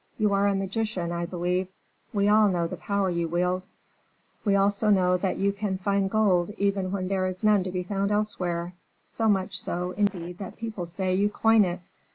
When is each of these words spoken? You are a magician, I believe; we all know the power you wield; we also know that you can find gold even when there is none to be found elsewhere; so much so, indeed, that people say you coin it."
You 0.17 0.33
are 0.33 0.47
a 0.47 0.55
magician, 0.55 1.11
I 1.11 1.27
believe; 1.27 1.67
we 2.11 2.27
all 2.27 2.47
know 2.49 2.65
the 2.65 2.75
power 2.75 3.11
you 3.11 3.27
wield; 3.27 3.61
we 4.43 4.55
also 4.55 4.89
know 4.89 5.15
that 5.17 5.37
you 5.37 5.51
can 5.53 5.77
find 5.77 6.09
gold 6.09 6.49
even 6.57 6.89
when 6.91 7.07
there 7.07 7.27
is 7.27 7.43
none 7.43 7.63
to 7.65 7.71
be 7.71 7.83
found 7.83 8.09
elsewhere; 8.11 8.73
so 9.03 9.29
much 9.29 9.61
so, 9.61 9.91
indeed, 9.91 10.39
that 10.39 10.57
people 10.57 10.87
say 10.87 11.13
you 11.13 11.29
coin 11.29 11.63
it." 11.65 11.81